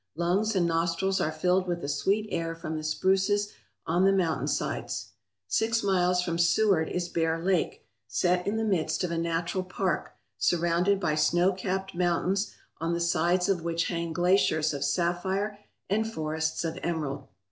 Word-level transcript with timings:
Lungs 0.15 0.55
and 0.55 0.65
nostrils 0.65 1.21
are 1.21 1.31
filled 1.31 1.67
with 1.67 1.81
the 1.81 1.87
sweet 1.87 2.27
air 2.31 2.55
from 2.55 2.75
the 2.75 2.83
spruces 2.83 3.53
on 3.85 4.03
the 4.03 4.11
mountain 4.11 4.47
sides. 4.47 5.11
Six 5.47 5.83
miles 5.83 6.23
from 6.23 6.39
Seward 6.39 6.89
is 6.89 7.07
Bear 7.07 7.37
Lake, 7.37 7.85
set 8.07 8.47
in 8.47 8.57
the 8.57 8.63
midst 8.63 9.03
of 9.03 9.11
a 9.11 9.17
natural 9.19 9.63
park 9.63 10.15
surrounded 10.39 10.99
by 10.99 11.13
snow 11.13 11.53
capped 11.53 11.93
mountains 11.93 12.51
on 12.79 12.93
the 12.95 12.99
sides 12.99 13.47
of 13.47 13.61
which 13.63 13.89
hang 13.89 14.11
glaciers 14.11 14.73
of 14.73 14.83
sapphire 14.83 15.59
and 15.87 16.11
forests 16.11 16.63
of 16.65 16.79
emerald. 16.81 17.27